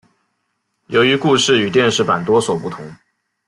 [0.87, 2.83] 由于故事与电视版多所不同。